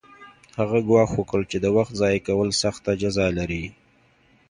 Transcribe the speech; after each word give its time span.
هغه 0.59 0.79
ګواښ 0.87 1.11
وکړ 1.15 1.41
چې 1.51 1.57
د 1.63 1.65
وخت 1.77 1.93
ضایع 2.01 2.21
کول 2.27 2.49
سخته 2.63 2.91
جزا 3.01 3.27
لري 3.37 3.63